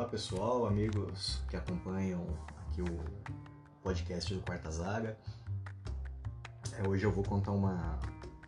[0.00, 2.24] Olá pessoal, amigos que acompanham
[2.66, 2.86] aqui o
[3.82, 5.14] podcast do Quarta Zaga.
[6.72, 7.98] É, hoje eu vou contar uma,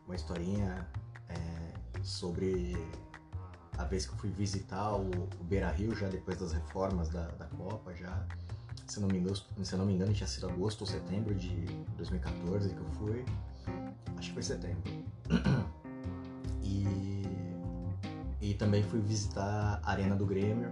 [0.07, 0.88] uma historinha
[1.29, 2.75] é, sobre
[3.76, 7.26] a vez que eu fui visitar o, o Beira Rio já depois das reformas da,
[7.33, 8.26] da Copa, já
[8.87, 11.66] se não, me engano, se não me engano tinha sido agosto ou setembro de
[11.98, 13.25] 2014 que eu fui.
[14.16, 14.90] Acho que foi setembro.
[16.65, 17.25] E,
[18.41, 20.71] e também fui visitar a Arena do Grêmio.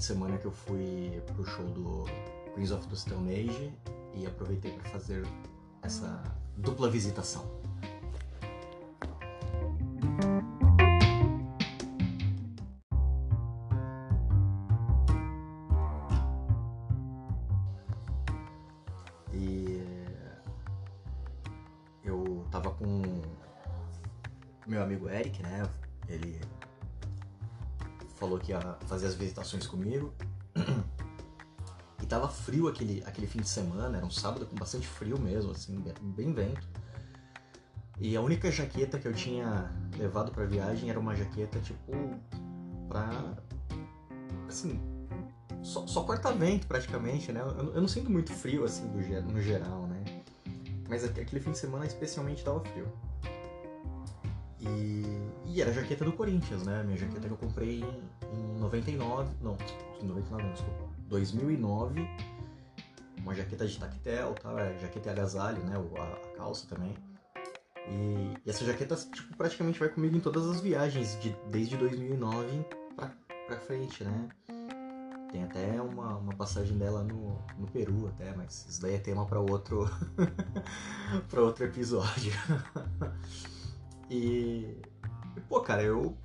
[0.00, 2.06] De semana que eu fui pro show do
[2.54, 3.70] Queens of the Stone Age
[4.14, 5.26] e aproveitei para fazer
[5.82, 6.22] essa
[6.56, 7.44] dupla visitação.
[29.00, 30.12] Fazer as visitações comigo.
[32.02, 35.52] E tava frio aquele, aquele fim de semana, era um sábado com bastante frio mesmo,
[35.52, 36.66] assim, bem vento.
[37.98, 41.92] E a única jaqueta que eu tinha levado pra viagem era uma jaqueta, tipo,
[42.88, 43.36] pra.
[44.48, 44.80] Assim.
[45.62, 47.42] Só, só corta-vento praticamente, né?
[47.42, 50.02] Eu, eu, não sinto muito frio, assim, do, no geral, né?
[50.88, 52.90] Mas aquele fim de semana especialmente tava frio.
[54.58, 55.04] E,
[55.44, 56.82] e era a jaqueta do Corinthians, né?
[56.82, 57.84] Minha jaqueta que eu comprei
[58.32, 59.30] em, em 99.
[59.40, 59.56] Não,
[60.00, 60.84] em 99 não, desculpa.
[61.08, 62.08] 2009.
[63.18, 64.72] Uma jaqueta de tactel, tá?
[64.78, 65.76] Jaqueta e agasalho, né?
[65.76, 66.94] A, a calça também.
[67.88, 72.64] E, e, essa jaqueta tipo, praticamente vai comigo em todas as viagens, de, desde 2009
[72.96, 73.10] pra,
[73.46, 74.28] pra frente, né?
[75.30, 79.24] Tem até uma, uma passagem dela no, no Peru até, mas isso daí é tema
[79.26, 79.88] para outro
[81.30, 82.32] para outro episódio.
[84.10, 84.76] e
[85.48, 86.16] pô, cara, eu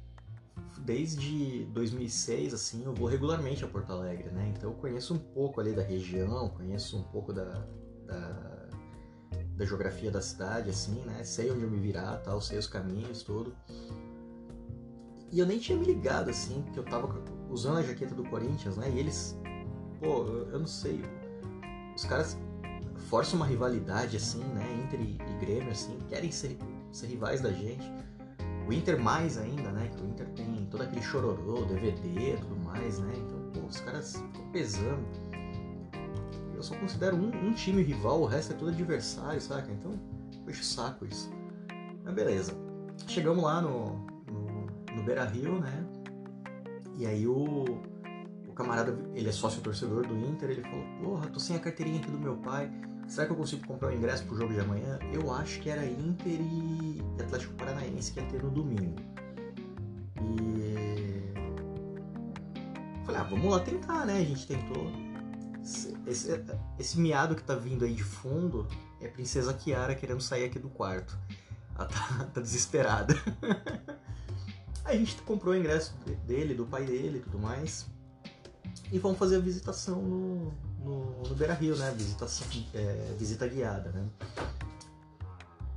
[0.80, 4.54] desde 2006 assim, eu vou regularmente a Porto Alegre, né?
[4.56, 7.66] Então eu conheço um pouco ali da região, conheço um pouco da,
[8.06, 8.68] da,
[9.56, 11.24] da geografia da cidade assim, né?
[11.24, 13.56] Sei onde eu me virar, tal, sei os caminhos, tudo.
[15.32, 18.78] E eu nem tinha me ligado, assim, que eu tava usando a jaqueta do Corinthians,
[18.78, 18.90] né?
[18.90, 19.38] E eles,
[20.00, 21.02] pô, eu não sei,
[21.96, 22.38] os caras
[23.10, 24.84] forçam uma rivalidade, assim, né?
[24.84, 26.58] Inter e, Grêmio, assim, querem ser,
[26.92, 27.92] ser rivais da gente.
[28.68, 29.92] O Inter mais ainda, né?
[29.96, 30.45] Que o Inter tem
[30.76, 33.14] todo aquele chororô, DVD tudo mais, né?
[33.16, 35.06] Então, pô, os caras ficam pesando.
[36.54, 39.72] Eu só considero um, um time rival, o resto é tudo adversário, saca?
[39.72, 39.94] Então,
[40.44, 41.32] puxa o saco isso.
[42.04, 42.54] Mas beleza.
[43.08, 44.06] Chegamos lá no,
[44.94, 45.86] no Beira Rio, né?
[46.98, 47.64] E aí o,
[48.46, 52.02] o camarada, ele é sócio torcedor do Inter, ele falou, porra, tô sem a carteirinha
[52.02, 52.70] aqui do meu pai,
[53.08, 55.00] será que eu consigo comprar o ingresso pro jogo de amanhã?
[55.14, 58.96] Eu acho que era Inter e Atlético Paranaense que ia ter no domingo.
[60.22, 60.65] E.
[63.16, 64.18] Falei, ah, vamos lá tentar, né?
[64.18, 64.92] A gente tentou.
[66.06, 66.44] Esse,
[66.78, 68.68] esse, miado que tá vindo aí de fundo
[69.02, 71.18] é a Princesa Kiara querendo sair aqui do quarto.
[71.76, 73.16] Ela tá, tá desesperada.
[74.84, 75.96] A gente comprou o ingresso
[76.28, 77.88] dele, do pai dele e tudo mais.
[78.92, 80.54] E vamos fazer a visitação no,
[80.84, 81.92] no, no Beira Rio, né?
[81.98, 84.08] Visitação, é, visita guiada, né?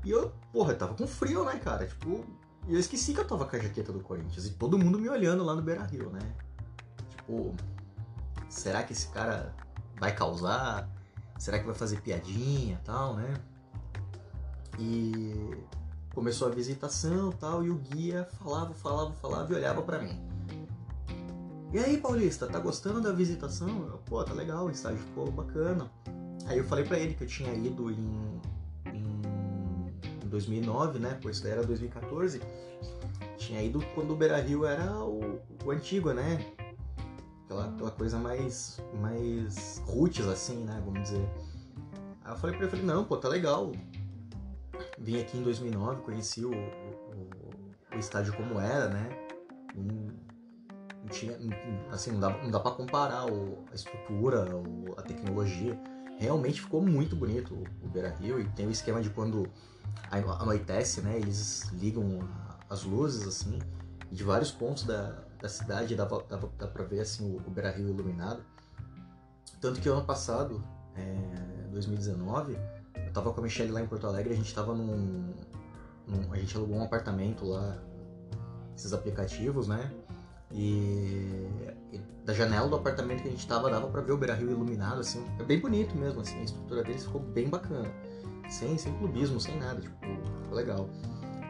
[0.05, 1.87] E eu, porra, eu tava com frio, né, cara?
[1.87, 2.22] Tipo,
[2.69, 4.44] eu esqueci que eu tava com a jaqueta do Corinthians.
[4.44, 6.20] E todo mundo me olhando lá no Beira Rio, né?
[7.28, 7.55] Tipo,
[8.49, 9.55] será que esse cara
[10.00, 10.89] vai causar?
[11.39, 13.34] Será que vai fazer piadinha tal, né?
[14.78, 15.55] E
[16.15, 20.19] começou a visitação tal, e o guia falava, falava, falava e olhava para mim.
[21.71, 23.69] E aí, Paulista, tá gostando da visitação?
[23.69, 25.91] Eu, Pô, tá legal, o estágio ficou bacana.
[26.47, 28.41] Aí eu falei para ele que eu tinha ido em,
[28.87, 31.19] em 2009, né?
[31.21, 32.41] Pois era 2014.
[33.37, 36.38] Tinha ido quando o Beira Rio era o, o antigo, né?
[37.49, 40.83] Aquela, aquela coisa mais, mais roots, assim, né?
[40.85, 41.27] Vamos dizer.
[42.23, 43.73] Aí eu falei pra ele, falei, não, pô, tá legal.
[44.99, 47.31] Vim aqui em 2009, conheci o, o,
[47.95, 49.09] o estádio como era, né?
[49.75, 51.39] Não, tinha,
[51.91, 55.81] assim, não dá, não dá pra comparar o, a estrutura, o, a tecnologia.
[56.19, 59.49] Realmente ficou muito bonito o, Beira Rio e tem o esquema de quando
[60.11, 61.17] anoitece, né?
[61.17, 62.29] Eles ligam
[62.69, 63.59] as luzes, assim,
[64.12, 67.70] de vários pontos da, da cidade dá, dá, dá pra ver, assim, o, o Beira
[67.70, 68.43] Rio iluminado.
[69.61, 70.62] Tanto que ano passado,
[70.94, 72.56] é, 2019
[73.08, 75.32] eu tava com a Michelle lá em Porto Alegre, a gente tava num,
[76.06, 77.79] num, A gente alugou um apartamento lá,
[78.76, 79.90] esses aplicativos, né?
[80.50, 81.49] E,
[81.93, 84.50] e, da janela do apartamento que a gente tava, dava pra ver o Beira Rio
[84.50, 85.25] iluminado, assim.
[85.38, 87.91] É bem bonito mesmo, assim, a estrutura deles ficou bem bacana.
[88.49, 90.88] Sem, sem clubismo, sem nada, tipo, legal.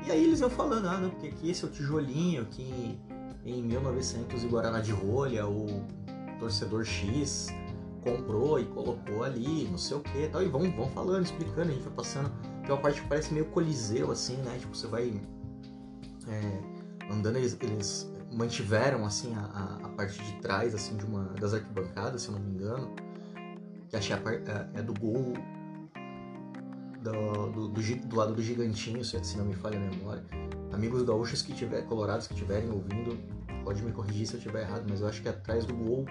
[0.06, 2.99] E aí eles iam falando, ah, não, porque aqui esse é o tijolinho que,
[3.44, 5.85] em 1900 e Guaraná de rolha, o
[6.38, 7.49] torcedor X
[8.02, 10.43] comprou e colocou ali, não sei o que tal.
[10.43, 12.31] E vão, vão falando, explicando, a gente vai passando.
[12.62, 14.56] Tem uma parte que parece meio coliseu, assim, né?
[14.58, 15.20] Tipo, você vai
[16.29, 21.55] é, andando, eles, eles mantiveram, assim, a, a, parte de trás, assim, de uma das
[21.55, 22.94] arquibancadas, se eu não me engano.
[23.88, 25.34] Que achei a parte, é, é do gol
[27.02, 30.25] do, do, do, do, lado do gigantinho, se não me falha a memória.
[30.79, 33.19] Amigos gaúchos que tiver, colorados que estiverem ouvindo,
[33.65, 36.07] pode me corrigir se eu estiver errado, mas eu acho que é atrás do gol,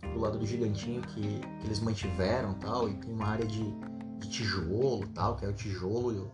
[0.00, 3.68] do lado do gigantinho, que, que eles mantiveram tal, e tem uma área de,
[4.18, 6.32] de tijolo tal, que é o tijolo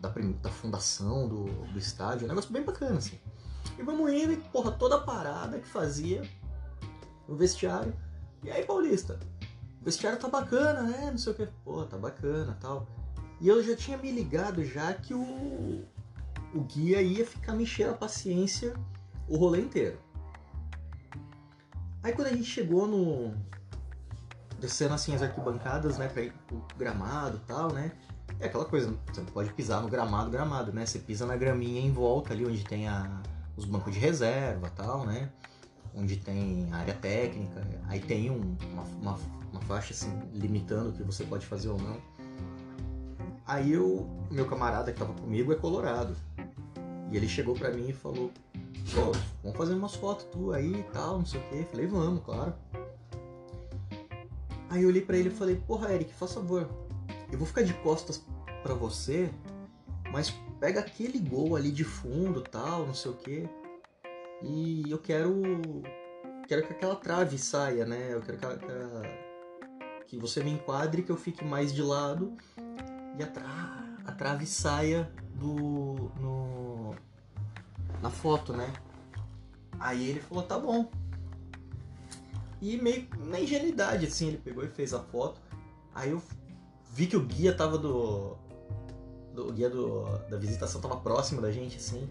[0.00, 2.24] da, da fundação do, do estádio.
[2.24, 3.20] Um negócio bem bacana, assim.
[3.78, 6.22] E vamos indo, e porra, toda a parada que fazia
[7.28, 7.94] no vestiário.
[8.42, 9.20] E aí, Paulista,
[9.80, 11.08] o vestiário tá bacana, né?
[11.12, 11.46] Não sei o que.
[11.64, 12.88] Pô, tá bacana tal.
[13.40, 15.84] E eu já tinha me ligado já que o,
[16.54, 18.74] o guia ia ficar me enchendo a paciência
[19.28, 19.98] o rolê inteiro.
[22.02, 23.34] Aí quando a gente chegou no.
[24.58, 27.92] descendo assim as arquibancadas, né, pra ir pro gramado e tal, né?
[28.40, 30.84] É aquela coisa, você não pode pisar no gramado, gramado, né?
[30.84, 33.22] Você pisa na graminha em volta ali, onde tem a,
[33.56, 35.30] os bancos de reserva tal, né?
[35.94, 39.18] Onde tem a área técnica, aí tem um, uma, uma,
[39.52, 42.00] uma faixa assim, limitando o que você pode fazer ou não.
[43.46, 46.16] Aí o meu camarada que tava comigo é colorado.
[47.12, 48.32] E ele chegou pra mim e falou:
[48.94, 49.12] Pô,
[49.42, 51.66] vamos fazer umas fotos tu aí e tal, não sei o quê.
[51.70, 52.54] Falei: Vamos, claro.
[54.70, 56.66] Aí eu olhei pra ele e falei: Porra, Eric, faz favor.
[57.30, 58.24] Eu vou ficar de costas
[58.62, 59.30] pra você,
[60.10, 63.48] mas pega aquele gol ali de fundo tal, não sei o quê.
[64.42, 65.42] E eu quero.
[66.48, 68.08] Quero que aquela trave saia, né?
[68.12, 68.46] Eu quero que,
[70.06, 72.36] que, você me enquadre, que eu fique mais de lado
[73.18, 76.61] e a, tra a trave saia do no,
[78.02, 78.70] na foto, né?
[79.78, 80.90] Aí ele falou, tá bom.
[82.60, 85.40] E meio na ingenuidade, assim, ele pegou e fez a foto.
[85.94, 86.22] Aí eu
[86.92, 88.36] vi que o guia tava do.
[89.34, 92.08] do o guia do, da visitação tava próximo da gente, assim.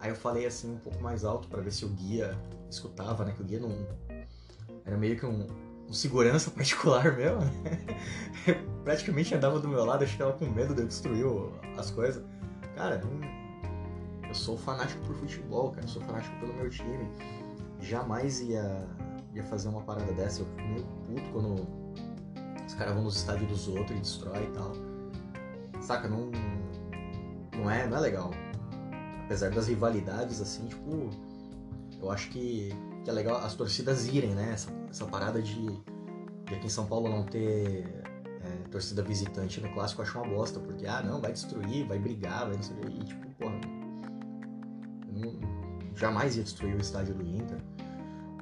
[0.00, 2.36] Aí eu falei assim um pouco mais alto para ver se o guia
[2.70, 3.32] escutava, né?
[3.32, 3.86] Que o guia não.
[4.84, 5.46] Era meio que um,
[5.88, 7.50] um segurança particular meu, né?
[8.84, 11.24] praticamente andava do meu lado, acho que tava com medo de eu destruir
[11.76, 12.22] as coisas.
[12.76, 13.00] Cara,
[14.28, 17.10] eu sou fanático por futebol, cara, eu sou fanático pelo meu time.
[17.80, 18.86] Jamais ia,
[19.34, 20.42] ia fazer uma parada dessa.
[20.42, 21.68] Eu fico meio puto quando
[22.66, 24.72] os caras vão nos estádios dos outros e destrói e tal.
[25.80, 26.30] Saca, não.
[27.56, 28.30] Não é, não é legal.
[29.24, 31.10] Apesar das rivalidades, assim, tipo.
[32.00, 32.72] Eu acho que
[33.08, 34.52] que é legal as torcidas irem, né?
[34.52, 35.66] Essa, essa parada de,
[36.44, 38.04] de aqui em São Paulo não ter
[38.42, 41.98] é, torcida visitante no clássico eu acho uma bosta, porque, ah, não, vai destruir, vai
[41.98, 43.58] brigar, vai não sei o E, tipo, porra,
[45.98, 47.58] jamais ia destruir o estádio do Inter.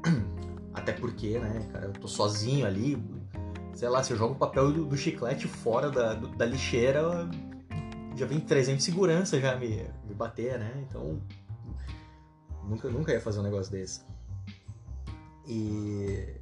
[0.74, 3.02] Até porque, né, cara, eu tô sozinho ali,
[3.74, 7.28] sei lá, se eu jogo o papel do, do chiclete fora da, do, da lixeira,
[8.14, 10.84] já vem 300 segurança já me, me bater, né?
[10.88, 11.20] Então,
[12.64, 14.02] nunca, nunca ia fazer um negócio desse.
[15.46, 16.34] E.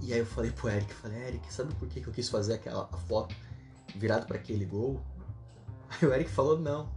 [0.00, 2.54] E aí eu falei pro Eric, falei, Eric, sabe por que, que eu quis fazer
[2.54, 3.36] aquela foto
[3.94, 5.00] virado para aquele gol?
[5.90, 6.90] Aí o Eric falou, não.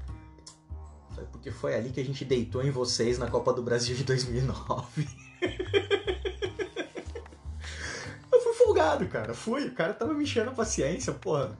[1.15, 4.03] Falei, porque foi ali que a gente deitou em vocês na Copa do Brasil de
[4.03, 5.07] 2009.
[8.31, 9.33] eu fui folgado, cara.
[9.33, 9.65] Fui.
[9.67, 11.57] O cara tava me enchendo a paciência, porra.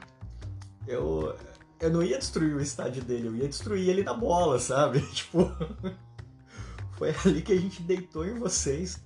[0.85, 1.33] Eu,
[1.79, 4.99] eu não ia destruir o estádio dele, eu ia destruir ele na bola, sabe?
[5.15, 5.49] Tipo.
[6.91, 9.01] Foi ali que a gente deitou em vocês.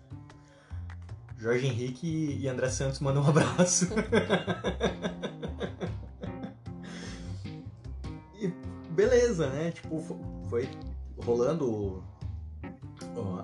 [1.38, 3.88] Jorge Henrique e André Santos mandam um abraço.
[8.36, 8.48] e
[8.92, 9.72] beleza, né?
[9.72, 10.68] Tipo, foi
[11.18, 12.04] rolando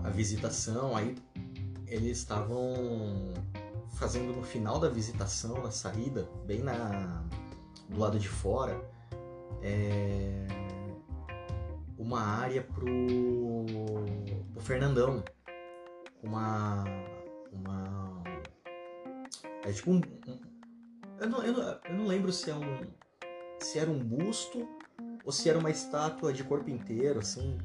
[0.04, 1.16] a visitação, aí
[1.88, 3.34] eles estavam
[3.96, 7.24] fazendo no final da visitação, na saída, bem na
[7.90, 8.84] do lado de fora,
[9.62, 10.48] é,
[11.98, 12.86] uma área pro,
[14.52, 15.24] pro Fernandão.
[16.24, 16.84] Uma.
[17.52, 18.24] Uma.
[19.64, 20.02] É tipo um.
[20.28, 20.40] um
[21.20, 22.88] eu, não, eu, não, eu não lembro se é um.
[23.60, 24.68] Se era um busto
[25.24, 27.58] ou se era uma estátua de corpo inteiro, assim.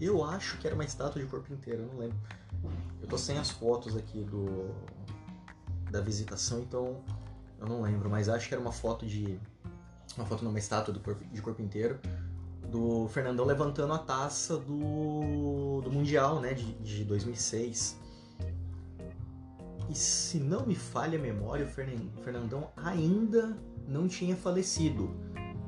[0.00, 2.18] Eu acho que era uma estátua de corpo inteiro, não lembro.
[3.00, 4.74] Eu tô sem as fotos aqui do
[5.90, 7.02] da visitação, então
[7.58, 9.40] eu não lembro, mas acho que era uma foto de
[10.16, 11.98] uma foto numa estátua do corpo, de corpo inteiro
[12.70, 17.98] do Fernandão levantando a taça do, do Mundial, né, de, de 2006.
[19.88, 21.68] E se não me falha a memória, o
[22.22, 25.10] Fernandão ainda não tinha falecido.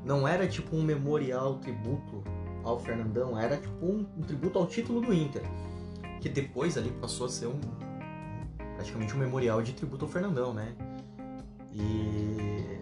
[0.04, 2.23] Não era tipo um memorial tributo
[2.64, 5.42] ao Fernandão, era tipo um, um tributo ao título do Inter.
[6.21, 7.59] que depois ali passou a ser um
[8.75, 10.75] praticamente um memorial de tributo ao Fernandão, né?
[11.73, 12.78] E,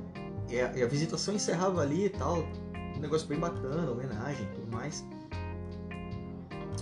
[0.49, 2.39] e, a, e a, visitação encerrava ali e tal,
[2.97, 5.05] um negócio bem bacana, homenagem tudo mais.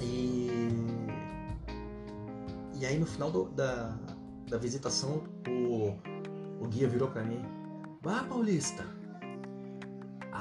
[0.03, 0.69] E,
[2.79, 3.97] e aí no final do, da,
[4.49, 5.95] da visitação, o,
[6.63, 7.43] o guia virou para mim:
[8.03, 8.85] Bah, Paulista,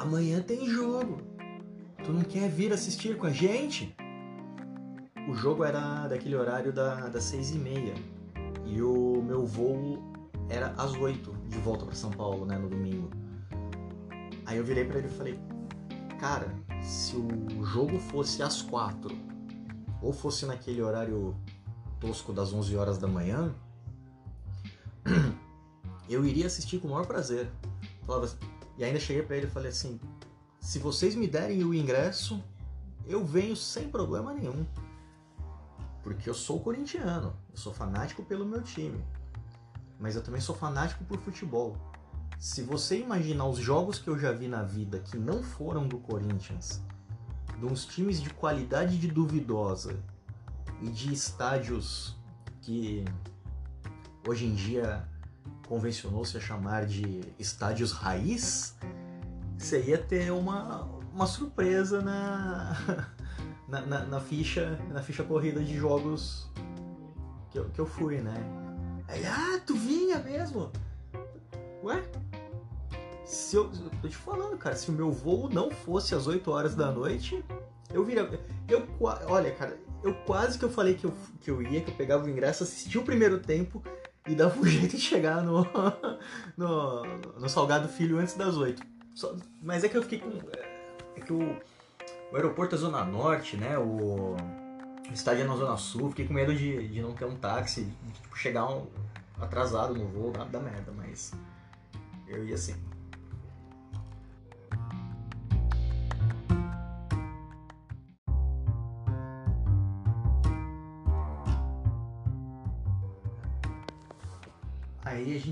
[0.01, 1.17] amanhã tem jogo.
[2.03, 3.95] Tu não quer vir assistir com a gente?
[5.27, 7.93] O jogo era daquele horário da, das seis e meia.
[8.65, 9.99] E o meu voo
[10.49, 13.09] era às oito de volta para São Paulo, né, no domingo.
[14.45, 15.39] Aí eu virei para ele e falei:
[16.19, 19.15] Cara, se o jogo fosse às quatro
[20.01, 21.35] ou fosse naquele horário
[21.99, 23.53] tosco das 11 horas da manhã,
[26.07, 27.49] eu iria assistir com o maior prazer.
[28.77, 29.99] E ainda cheguei para ele e falei assim:
[30.59, 32.43] se vocês me derem o ingresso,
[33.05, 34.65] eu venho sem problema nenhum.
[36.03, 39.03] Porque eu sou corintiano, eu sou fanático pelo meu time.
[39.99, 41.77] Mas eu também sou fanático por futebol.
[42.37, 45.97] Se você imaginar os jogos que eu já vi na vida que não foram do
[45.99, 46.81] Corinthians,
[47.57, 49.97] de uns times de qualidade de duvidosa
[50.81, 52.17] e de estádios
[52.61, 53.05] que
[54.27, 55.07] hoje em dia
[55.67, 58.75] convencionou-se a chamar de estádios raiz,
[59.57, 63.07] você ia ter uma, uma surpresa na,
[63.67, 66.49] na, na, na, ficha na ficha corrida de jogos
[67.51, 68.35] que eu, que eu fui, né?
[69.07, 70.71] Aí, ah, tu vinha mesmo?
[71.83, 72.03] Ué?
[73.23, 76.49] Se eu, eu tô te falando, cara, se o meu voo não fosse às 8
[76.51, 77.43] horas da noite,
[77.91, 78.29] eu viria.
[78.67, 81.95] Eu, olha, cara, eu quase que eu falei que eu, que eu ia, que eu
[81.95, 83.83] pegava o ingresso, assistia o primeiro tempo
[84.27, 85.65] e dava um jeito de chegar no,
[86.57, 87.05] no,
[87.39, 88.81] no Salgado Filho antes das 8.
[89.13, 90.31] Só, mas é que eu fiquei com.
[91.15, 91.57] É que o,
[92.31, 93.77] o aeroporto é Zona Norte, né?
[93.77, 94.35] O,
[95.09, 96.09] o estádio é na Zona Sul.
[96.09, 98.87] Fiquei com medo de, de não ter um táxi, de tipo, chegar um,
[99.39, 101.33] atrasado no voo, nada da merda, mas
[102.27, 102.75] eu ia assim.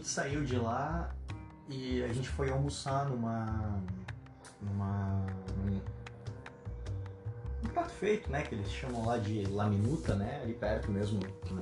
[0.03, 1.15] Gente saiu de lá
[1.69, 3.81] e a gente foi almoçar numa.
[4.61, 5.25] numa.
[5.57, 5.79] Num,
[7.63, 8.41] um prato feito, né?
[8.41, 10.41] Que eles chamam lá de La Minuta, né?
[10.43, 11.61] Ali perto mesmo, na,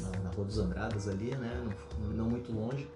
[0.00, 1.68] na, na Rua dos Andradas ali, né?
[1.98, 2.88] Não, não muito longe.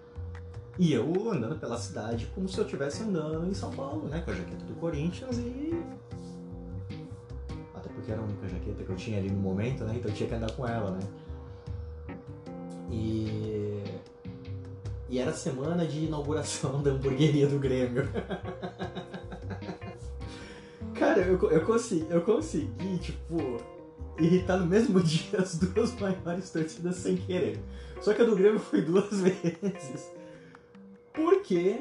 [0.79, 4.21] E eu andando pela cidade como se eu estivesse andando em São Paulo, né?
[4.21, 5.83] Com a jaqueta do Corinthians e.
[7.75, 9.95] Até porque era a única jaqueta que eu tinha ali no momento, né?
[9.97, 11.01] Então eu tinha que andar com ela, né?
[12.93, 13.68] E.
[15.09, 18.09] E era semana de inauguração da hamburgueria do Grêmio.
[20.95, 23.57] Cara, eu, eu, consegui, eu consegui, tipo,
[24.19, 27.59] irritar no mesmo dia as duas maiores torcidas sem querer.
[28.01, 30.13] Só que a do Grêmio foi duas vezes.
[31.13, 31.81] Porque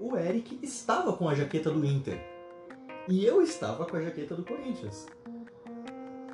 [0.00, 2.20] o Eric estava com a jaqueta do Inter.
[3.08, 5.06] E eu estava com a jaqueta do Corinthians.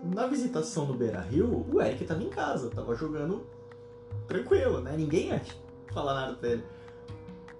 [0.02, 3.47] Na visitação no Beira Rio, o Eric estava em casa, estava jogando
[4.26, 4.95] tranquilo, né?
[4.97, 5.33] Ninguém
[5.90, 6.64] falar nada pra ele.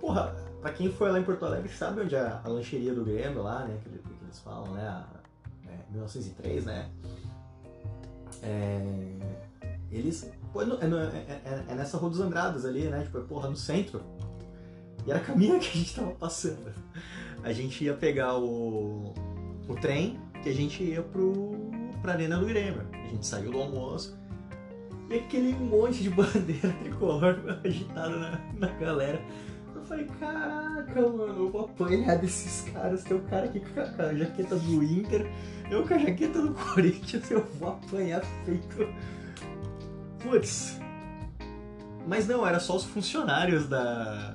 [0.01, 3.43] Porra, pra quem foi lá em Porto Alegre sabe onde é a lancheria do Grêmio
[3.43, 3.79] lá, né?
[3.83, 4.87] Que, que eles falam, né?
[4.87, 5.07] A,
[5.69, 6.91] é, 1903, né?
[8.43, 8.83] É,
[9.91, 10.31] eles.
[10.53, 13.03] Pô, é, é, é, é, nessa Rua dos Andradas ali, né?
[13.03, 14.03] Tipo, porra, no centro.
[15.07, 16.73] E era a caminho que a gente tava passando.
[17.43, 19.13] A gente ia pegar o,
[19.69, 21.53] o trem que a gente ia pro,
[22.01, 22.87] pra Arena do Grêmio.
[22.93, 24.17] A gente saiu do almoço
[25.13, 29.21] e aquele monte de bandeira tricolor agitada na, na galera.
[29.75, 33.05] Eu falei, caraca, mano, eu vou apanhar desses caras.
[33.05, 35.31] Tem o cara aqui com a jaqueta do Inter,
[35.71, 38.89] eu com a jaqueta do Corinthians, eu vou apanhar feito.
[40.23, 40.81] Putz.
[42.07, 44.35] Mas não, era só os funcionários da,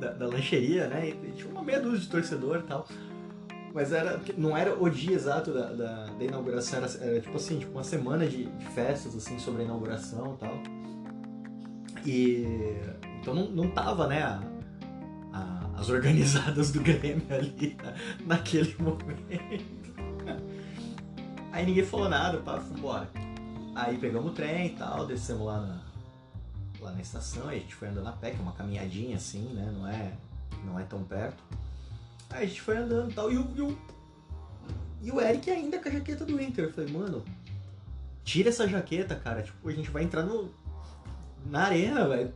[0.00, 1.08] da, da lancheria, né?
[1.08, 2.86] E tinha uma meia dúzia de torcedor e tal.
[3.76, 7.58] Mas era, não era o dia exato da, da, da inauguração, era, era, tipo assim,
[7.58, 10.54] tipo uma semana de, de, festas assim sobre a inauguração e tal.
[12.06, 12.46] E
[13.20, 14.40] então não, não tava, né, a,
[15.30, 17.92] a, as organizadas do Grêmio ali na,
[18.36, 19.66] naquele momento.
[21.52, 23.10] Aí ninguém falou nada, pá, fomos embora.
[23.74, 25.82] Aí pegamos o trem e tal, descemos lá na,
[26.80, 29.52] lá na estação, e a gente foi andando a pé, que é uma caminhadinha assim,
[29.52, 29.70] né?
[29.76, 30.12] Não é,
[30.64, 31.44] não é tão perto.
[32.30, 33.78] Aí a gente foi andando e tal, e o, e o,
[35.02, 36.64] e o Eric ainda com a jaqueta do Inter.
[36.64, 37.24] Eu falei, mano,
[38.24, 39.42] tira essa jaqueta, cara.
[39.42, 40.52] Tipo, a gente vai entrar no,
[41.46, 42.34] na arena, velho.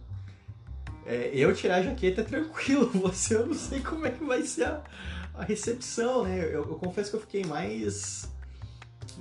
[1.04, 4.42] É, eu tirar a jaqueta é tranquilo, você eu não sei como é que vai
[4.42, 4.82] ser a,
[5.34, 6.44] a recepção, né?
[6.44, 8.30] Eu, eu, confesso que eu fiquei mais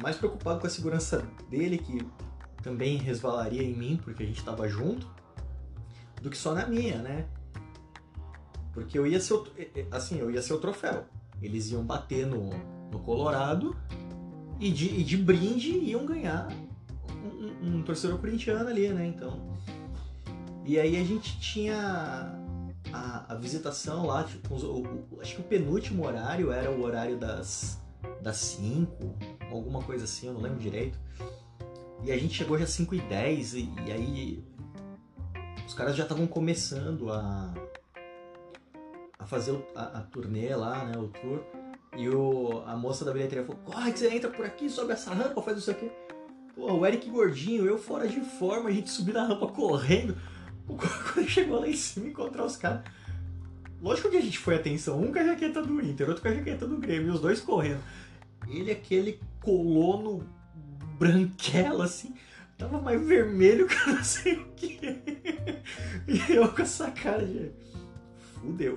[0.02, 2.06] mais preocupado com a segurança dele, que
[2.62, 5.08] também resvalaria em mim, porque a gente tava junto,
[6.22, 7.26] do que só na minha, né?
[8.80, 9.48] Porque eu ia ser o,
[9.92, 11.06] assim, eu ia ser o troféu.
[11.42, 12.50] Eles iam bater no,
[12.92, 13.76] no Colorado
[14.60, 16.48] e de, e de brinde iam ganhar
[17.24, 19.06] um, um, torcedor corintiano ali, né?
[19.06, 19.40] Então.
[20.66, 22.36] E aí a gente tinha
[22.94, 27.18] a, a visitação lá, tipo, o, o, acho que o penúltimo horário era o horário
[27.18, 27.80] das
[28.22, 29.16] das 5,
[29.52, 30.98] alguma coisa assim, eu não lembro direito.
[32.04, 34.44] E a gente chegou já às 5 e 10 e, e aí
[35.68, 37.54] os caras já estavam começando a
[39.30, 41.42] fazer a, a turnê lá, né, o tour.
[41.96, 45.14] E o, a moça da bilheteria falou, corre que você entra por aqui, sobe essa
[45.14, 45.90] rampa, faz isso aqui.
[46.56, 50.18] Pô, o Eric gordinho, eu fora de forma, a gente subiu na rampa correndo.
[50.68, 52.82] Quando chegou lá em cima encontrar os caras.
[53.82, 56.34] Lógico que a gente foi atenção, um com a jaqueta do Inter, outro com a
[56.34, 57.82] jaqueta do Grêmio, os dois correndo.
[58.48, 60.28] Ele aquele colono
[60.98, 62.14] branquelo assim,
[62.58, 64.80] tava mais vermelho que eu não sei o que.
[66.08, 67.52] E eu com essa cara de.
[68.42, 68.76] Fudeu.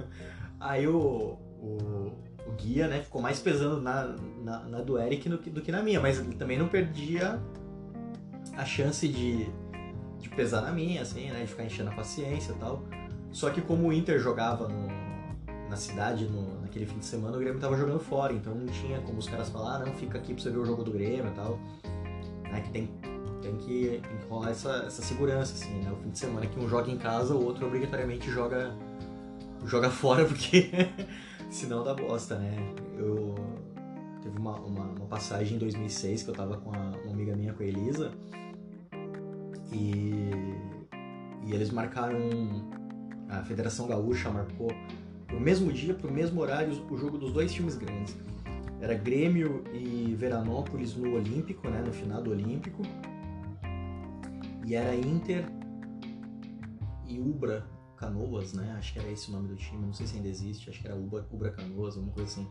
[0.60, 2.12] Aí o, o,
[2.46, 5.70] o guia, né, ficou mais pesando na, na, na do Eric do que, do que
[5.70, 7.40] na minha, mas ele também não perdia
[8.56, 9.46] a chance de,
[10.18, 12.82] de pesar na minha, assim, né, de ficar enchendo a paciência e tal.
[13.30, 14.88] Só que como o Inter jogava no,
[15.68, 19.00] na cidade no, naquele fim de semana, o Grêmio tava jogando fora, então não tinha
[19.00, 21.26] como os caras falar, ah, não, fica aqui pra você ver o jogo do Grêmio
[21.26, 21.58] e tal.
[22.52, 22.88] É que tem,
[23.42, 25.90] tem, que, que rolar essa, essa segurança, assim, né?
[25.90, 28.72] O fim de semana que um joga em casa, o outro obrigatoriamente joga,
[29.64, 30.70] joga fora, porque
[31.50, 32.56] senão dá bosta, né?
[32.96, 33.34] Eu
[34.22, 37.52] teve uma, uma, uma, passagem em 2006 que eu tava com a, uma amiga minha,
[37.52, 38.10] com a Elisa,
[39.72, 40.30] e,
[41.44, 42.18] e eles marcaram
[43.28, 44.70] a Federação Gaúcha marcou
[45.32, 48.16] no mesmo dia, para o mesmo horário, o jogo dos dois times grandes.
[48.80, 52.82] Era Grêmio e Veranópolis no Olímpico, né, no final do Olímpico.
[54.66, 55.44] E era Inter
[57.06, 58.74] e Ubra Canoas, né?
[58.78, 60.86] Acho que era esse o nome do time, não sei se ainda existe, acho que
[60.86, 62.48] era Ubra, Ubra Canoas, alguma coisa assim.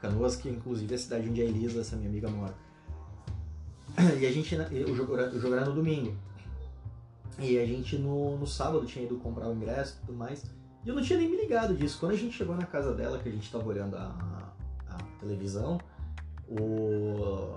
[0.00, 2.54] Canoas, que inclusive é a cidade onde a Elisa, essa minha amiga, mora.
[4.20, 6.14] E a gente, o jogo, o jogo era no domingo.
[7.38, 10.44] E a gente no, no sábado tinha ido comprar o ingresso e tudo mais.
[10.84, 11.98] E eu não tinha nem me ligado disso.
[11.98, 14.54] Quando a gente chegou na casa dela, que a gente tava olhando a,
[14.88, 15.78] a televisão,
[16.48, 17.56] o,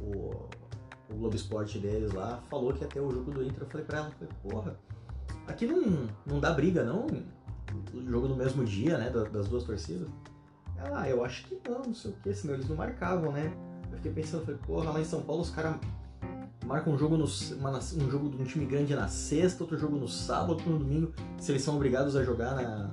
[0.00, 0.48] o,
[1.08, 3.62] o Globo Esporte deles lá falou que ter o jogo do Inter.
[3.62, 4.78] Eu falei pra ela, falei, porra,
[5.46, 7.06] aqui não, não dá briga não?
[7.94, 10.08] O jogo no mesmo dia, né, das duas torcidas.
[10.76, 13.52] Ela, ah, eu acho que não, não sei o que, senão eles não marcavam, né?
[13.90, 15.76] Eu fiquei pensando, falei, porra, lá em São Paulo os caras
[16.64, 17.26] marca um jogo, no,
[17.58, 20.78] uma, um jogo de um time grande na sexta, outro jogo no sábado, outro no
[20.78, 22.90] domingo, se eles são obrigados a jogar na,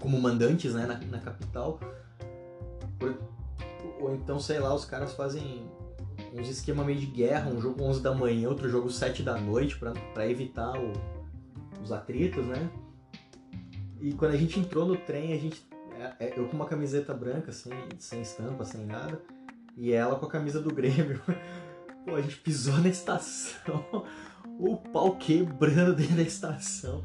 [0.00, 1.78] como mandantes né, na, na capital.
[4.00, 5.68] Ou então, sei lá, os caras fazem
[6.32, 9.78] uns esquema meio de guerra, um jogo 11 da manhã, outro jogo 7 da noite,
[10.14, 10.92] para evitar o,
[11.82, 12.70] os atritos, né?
[14.00, 15.66] E quando a gente entrou no trem, a gente.
[15.98, 19.20] É, é, eu com uma camiseta branca, assim, sem estampa, sem nada,
[19.76, 21.20] e ela com a camisa do Grêmio.
[22.06, 23.84] Pô, a gente pisou na estação,
[24.58, 27.02] o pau quebrando dentro da estação.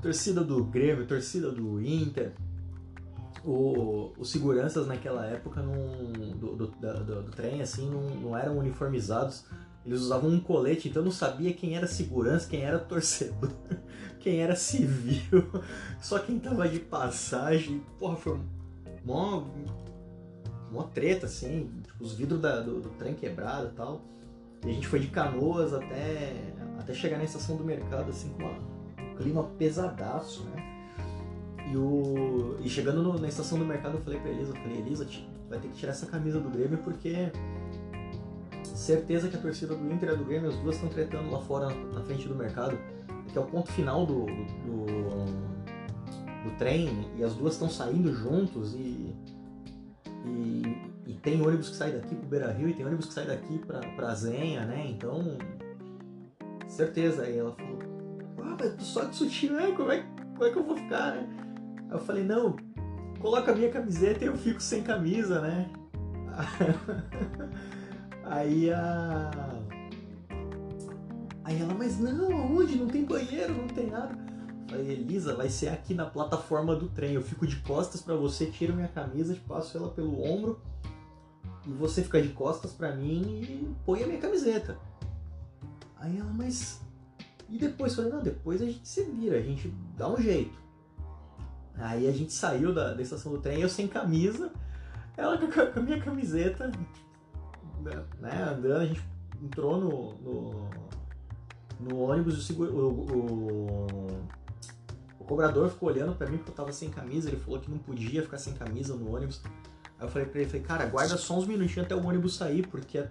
[0.00, 2.32] Torcida do Grêmio, torcida do Inter.
[3.44, 9.44] O, os seguranças naquela época do, do, do, do, trem assim não, não eram uniformizados.
[9.84, 13.50] Eles usavam um colete, então eu não sabia quem era segurança, quem era torcedor,
[14.20, 15.44] quem era civil,
[16.00, 17.82] só quem tava de passagem.
[17.98, 18.38] Porra, foi
[19.04, 19.44] mó,
[20.70, 24.02] mó treta, assim, tipo, os vidros da, do, do trem quebrado e tal.
[24.64, 26.32] E a gente foi de canoas até,
[26.78, 30.72] até chegar na estação do mercado, assim, com uma, um clima pesadaço, né?
[31.72, 34.78] E, o, e chegando no, na estação do mercado, eu falei pra Elisa, eu falei,
[34.78, 35.06] Elisa,
[35.48, 37.32] vai ter que tirar essa camisa do Grêmio porque
[38.82, 41.68] certeza que a torcida do Inter e do Grêmio, as duas estão tretando lá fora
[41.70, 42.78] na, frente do mercado,
[43.32, 48.12] que é o ponto final do, do, do, do trem, e as duas estão saindo
[48.12, 49.14] juntos e,
[50.26, 53.26] e e tem ônibus que sai daqui pro Beira Rio e tem ônibus que sai
[53.26, 54.86] daqui pra, pra Zenha, né?
[54.88, 55.36] Então,
[56.68, 57.22] certeza.
[57.22, 57.78] Aí ela falou,
[58.38, 61.28] ah, mas só de sutiã, como é, como é que eu vou ficar, né?
[61.90, 62.56] Aí eu falei, não,
[63.20, 65.70] coloca a minha camiseta e eu fico sem camisa, né?
[68.24, 69.30] Aí a.
[71.44, 72.76] Aí ela, mas não, aonde?
[72.76, 74.16] Não tem banheiro, não tem nada.
[74.62, 77.14] Eu falei, Elisa, vai ser aqui na plataforma do trem.
[77.14, 80.60] Eu fico de costas para você, tiro minha camisa, passo ela pelo ombro
[81.66, 84.76] e você fica de costas para mim e põe a minha camiseta.
[85.96, 86.80] Aí ela, mas.
[87.48, 87.92] E depois?
[87.92, 90.60] Eu falei, não, depois a gente se vira, a gente dá um jeito.
[91.76, 94.52] Aí a gente saiu da, da estação do trem, eu sem camisa,
[95.16, 96.70] Ela com a minha camiseta,
[98.20, 99.02] né, andando, a gente
[99.42, 100.70] entrou no, no,
[101.80, 103.86] no ônibus, o, o, o,
[105.18, 107.78] o, cobrador ficou olhando pra mim porque eu tava sem camisa, ele falou que não
[107.78, 109.40] podia ficar sem camisa no ônibus.
[109.98, 112.66] Aí eu falei pra ele, falei, cara, guarda só uns minutinhos até o ônibus sair,
[112.66, 113.04] porque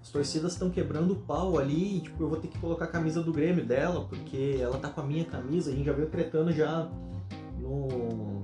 [0.00, 2.88] as torcidas estão quebrando o pau ali e tipo, eu vou ter que colocar a
[2.88, 6.08] camisa do Grêmio dela, porque ela tá com a minha camisa, a gente já veio
[6.08, 6.88] tretando já
[7.58, 8.42] no,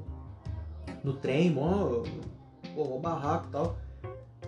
[1.04, 2.02] no trem, mó,
[2.74, 3.76] pô, mó barraco e tal.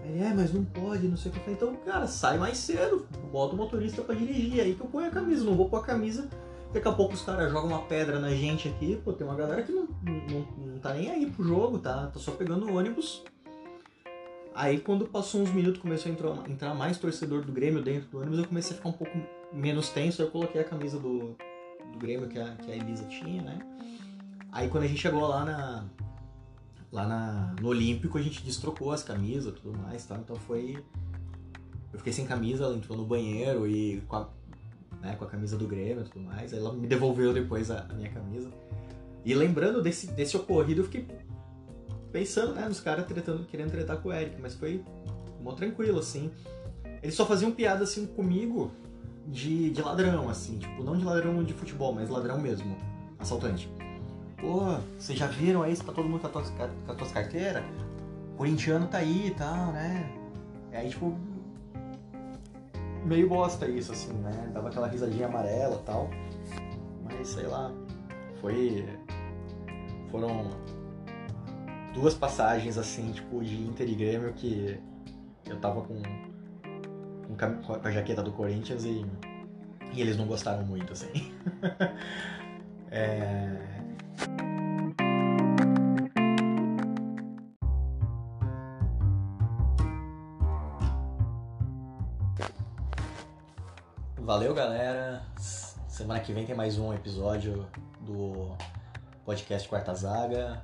[0.04, 1.40] Ele, é, mas não pode, não sei o que.
[1.40, 4.86] Eu falei, então, cara, sai mais cedo, bota o motorista para dirigir, aí que eu
[4.86, 6.28] ponho a camisa, não vou pôr a camisa.
[6.72, 9.62] Daqui a pouco os caras jogam uma pedra na gente aqui, pô, tem uma galera
[9.62, 13.22] que não, não, não tá nem aí pro jogo, tá, tá só pegando ônibus.
[14.54, 18.18] Aí quando passou uns minutos, começou a entrar, entrar mais torcedor do Grêmio dentro do
[18.18, 19.16] ônibus, eu comecei a ficar um pouco
[19.52, 21.36] menos tenso, eu coloquei a camisa do,
[21.92, 23.58] do Grêmio que a, que a Elisa tinha, né?
[24.50, 25.84] Aí quando a gente chegou lá na,
[26.94, 30.16] lá na, no Olímpico a gente destrocou as camisas e tudo mais, tá?
[30.16, 30.82] Então foi.
[31.92, 34.28] Eu fiquei sem camisa, ela entrou no banheiro e com a,
[35.02, 36.52] né, com a camisa do Grêmio e tudo mais.
[36.52, 38.48] Aí ela me devolveu depois a, a minha camisa.
[39.24, 41.06] E lembrando desse, desse ocorrido, eu fiquei
[42.12, 44.84] pensando, né, nos caras tretando, querendo tretar com o Eric, mas foi
[45.40, 46.30] mó tranquilo, assim.
[47.02, 48.70] Eles só faziam piada assim comigo
[49.26, 52.76] de, de ladrão, assim, tipo, não de ladrão de futebol, mas ladrão mesmo,
[53.18, 53.68] assaltante
[54.44, 56.50] pô, vocês já viram aí, tá todo mundo com, as
[56.96, 57.64] tuas, carteiras?
[58.36, 60.12] Corintiano tá aí e tal, né?
[60.70, 61.16] E aí, tipo,
[63.06, 64.50] meio bosta isso, assim, né?
[64.52, 66.10] Dava aquela risadinha amarela e tal.
[67.02, 67.72] Mas, sei lá,
[68.40, 68.86] foi...
[70.10, 70.50] Foram
[71.94, 74.78] duas passagens, assim, tipo, de Inter e Grêmio que
[75.46, 76.02] eu tava com,
[77.36, 79.04] com a jaqueta do Corinthians e,
[79.92, 81.32] e eles não gostaram muito, assim.
[82.90, 83.83] é...
[94.34, 95.22] Valeu, galera.
[95.86, 97.68] Semana que vem tem mais um episódio
[98.00, 98.56] do
[99.24, 100.60] podcast Quarta Zaga.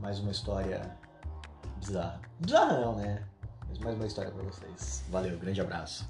[0.00, 0.96] Mais uma história
[1.80, 2.20] bizarra.
[2.38, 3.24] Bizarra não, né?
[3.68, 5.02] Mas mais uma história para vocês.
[5.10, 6.08] Valeu, grande abraço.